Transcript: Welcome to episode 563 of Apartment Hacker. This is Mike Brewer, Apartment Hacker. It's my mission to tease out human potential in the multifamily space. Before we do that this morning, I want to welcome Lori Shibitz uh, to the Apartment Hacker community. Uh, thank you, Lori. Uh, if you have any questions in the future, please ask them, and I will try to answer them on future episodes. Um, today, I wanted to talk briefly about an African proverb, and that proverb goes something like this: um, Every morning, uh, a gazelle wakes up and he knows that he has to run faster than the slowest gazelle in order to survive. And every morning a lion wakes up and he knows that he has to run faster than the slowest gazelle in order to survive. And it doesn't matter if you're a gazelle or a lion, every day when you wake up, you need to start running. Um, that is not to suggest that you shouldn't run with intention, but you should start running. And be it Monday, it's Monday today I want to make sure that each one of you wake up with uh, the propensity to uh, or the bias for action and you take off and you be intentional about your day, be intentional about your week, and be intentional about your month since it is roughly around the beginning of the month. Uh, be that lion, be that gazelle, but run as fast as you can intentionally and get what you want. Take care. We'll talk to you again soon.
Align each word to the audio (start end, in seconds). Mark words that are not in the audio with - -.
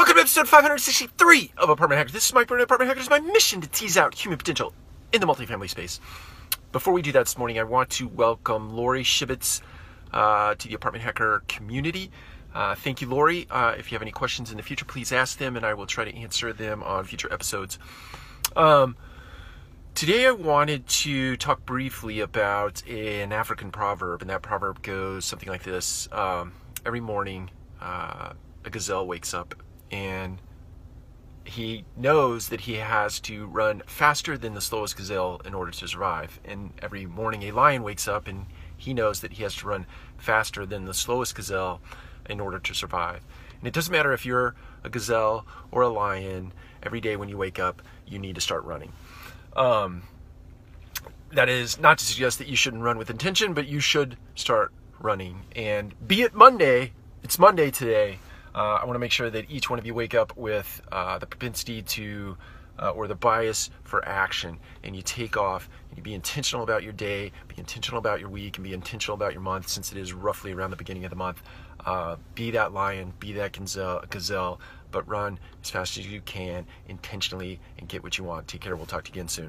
Welcome 0.00 0.14
to 0.14 0.22
episode 0.22 0.48
563 0.48 1.52
of 1.58 1.68
Apartment 1.68 1.98
Hacker. 1.98 2.10
This 2.10 2.24
is 2.24 2.32
Mike 2.32 2.48
Brewer, 2.48 2.60
Apartment 2.60 2.88
Hacker. 2.88 3.00
It's 3.00 3.10
my 3.10 3.20
mission 3.20 3.60
to 3.60 3.68
tease 3.68 3.98
out 3.98 4.14
human 4.14 4.38
potential 4.38 4.72
in 5.12 5.20
the 5.20 5.26
multifamily 5.26 5.68
space. 5.68 6.00
Before 6.72 6.94
we 6.94 7.02
do 7.02 7.12
that 7.12 7.18
this 7.26 7.36
morning, 7.36 7.58
I 7.58 7.64
want 7.64 7.90
to 7.90 8.08
welcome 8.08 8.74
Lori 8.74 9.04
Shibitz 9.04 9.60
uh, 10.10 10.54
to 10.54 10.68
the 10.68 10.72
Apartment 10.72 11.04
Hacker 11.04 11.42
community. 11.48 12.10
Uh, 12.54 12.76
thank 12.76 13.02
you, 13.02 13.08
Lori. 13.10 13.46
Uh, 13.50 13.74
if 13.76 13.92
you 13.92 13.96
have 13.96 14.00
any 14.00 14.10
questions 14.10 14.50
in 14.50 14.56
the 14.56 14.62
future, 14.62 14.86
please 14.86 15.12
ask 15.12 15.36
them, 15.36 15.54
and 15.54 15.66
I 15.66 15.74
will 15.74 15.86
try 15.86 16.06
to 16.06 16.16
answer 16.16 16.54
them 16.54 16.82
on 16.82 17.04
future 17.04 17.30
episodes. 17.30 17.78
Um, 18.56 18.96
today, 19.94 20.26
I 20.26 20.30
wanted 20.30 20.86
to 20.88 21.36
talk 21.36 21.66
briefly 21.66 22.20
about 22.20 22.82
an 22.88 23.34
African 23.34 23.70
proverb, 23.70 24.22
and 24.22 24.30
that 24.30 24.40
proverb 24.40 24.80
goes 24.80 25.26
something 25.26 25.50
like 25.50 25.62
this: 25.62 26.08
um, 26.10 26.54
Every 26.86 27.00
morning, 27.00 27.50
uh, 27.82 28.32
a 28.64 28.70
gazelle 28.70 29.06
wakes 29.06 29.34
up 29.34 29.54
and 29.90 30.38
he 31.44 31.84
knows 31.96 32.48
that 32.48 32.62
he 32.62 32.74
has 32.74 33.18
to 33.20 33.46
run 33.46 33.82
faster 33.86 34.38
than 34.38 34.54
the 34.54 34.60
slowest 34.60 34.96
gazelle 34.96 35.40
in 35.44 35.54
order 35.54 35.72
to 35.72 35.88
survive. 35.88 36.38
And 36.44 36.72
every 36.80 37.06
morning 37.06 37.42
a 37.44 37.52
lion 37.52 37.82
wakes 37.82 38.06
up 38.06 38.28
and 38.28 38.46
he 38.76 38.94
knows 38.94 39.20
that 39.20 39.32
he 39.32 39.42
has 39.42 39.56
to 39.56 39.66
run 39.66 39.86
faster 40.16 40.64
than 40.64 40.84
the 40.84 40.94
slowest 40.94 41.34
gazelle 41.34 41.80
in 42.28 42.40
order 42.40 42.58
to 42.58 42.74
survive. 42.74 43.24
And 43.58 43.66
it 43.66 43.74
doesn't 43.74 43.92
matter 43.92 44.12
if 44.12 44.24
you're 44.24 44.54
a 44.84 44.88
gazelle 44.88 45.46
or 45.70 45.82
a 45.82 45.88
lion, 45.88 46.52
every 46.82 47.00
day 47.00 47.16
when 47.16 47.28
you 47.28 47.36
wake 47.36 47.58
up, 47.58 47.82
you 48.06 48.18
need 48.18 48.36
to 48.36 48.40
start 48.40 48.64
running. 48.64 48.92
Um, 49.56 50.02
that 51.32 51.48
is 51.48 51.80
not 51.80 51.98
to 51.98 52.04
suggest 52.04 52.38
that 52.38 52.48
you 52.48 52.56
shouldn't 52.56 52.82
run 52.82 52.96
with 52.96 53.10
intention, 53.10 53.54
but 53.54 53.66
you 53.66 53.80
should 53.80 54.16
start 54.34 54.72
running. 54.98 55.42
And 55.56 55.94
be 56.06 56.22
it 56.22 56.34
Monday, 56.34 56.92
it's 57.22 57.38
Monday 57.38 57.70
today 57.70 58.18
I 58.58 58.84
want 58.84 58.94
to 58.94 59.00
make 59.00 59.12
sure 59.12 59.30
that 59.30 59.50
each 59.50 59.70
one 59.70 59.78
of 59.78 59.86
you 59.86 59.94
wake 59.94 60.14
up 60.14 60.36
with 60.36 60.82
uh, 60.90 61.18
the 61.18 61.26
propensity 61.26 61.82
to 61.82 62.36
uh, 62.78 62.90
or 62.90 63.06
the 63.06 63.14
bias 63.14 63.70
for 63.84 64.06
action 64.08 64.58
and 64.82 64.96
you 64.96 65.02
take 65.02 65.36
off 65.36 65.68
and 65.88 65.98
you 65.98 66.02
be 66.02 66.14
intentional 66.14 66.64
about 66.64 66.82
your 66.82 66.92
day, 66.92 67.30
be 67.48 67.56
intentional 67.58 67.98
about 67.98 68.20
your 68.20 68.28
week, 68.28 68.56
and 68.56 68.64
be 68.64 68.72
intentional 68.72 69.14
about 69.14 69.32
your 69.32 69.42
month 69.42 69.68
since 69.68 69.92
it 69.92 69.98
is 69.98 70.12
roughly 70.12 70.52
around 70.52 70.70
the 70.70 70.76
beginning 70.76 71.04
of 71.04 71.10
the 71.10 71.16
month. 71.16 71.42
Uh, 71.84 72.16
be 72.34 72.50
that 72.50 72.72
lion, 72.72 73.12
be 73.20 73.32
that 73.32 73.52
gazelle, 73.52 74.60
but 74.90 75.06
run 75.08 75.38
as 75.62 75.70
fast 75.70 75.98
as 75.98 76.06
you 76.06 76.20
can 76.22 76.66
intentionally 76.88 77.58
and 77.78 77.88
get 77.88 78.02
what 78.02 78.18
you 78.18 78.24
want. 78.24 78.48
Take 78.48 78.62
care. 78.62 78.76
We'll 78.76 78.86
talk 78.86 79.04
to 79.04 79.10
you 79.10 79.14
again 79.14 79.28
soon. 79.28 79.48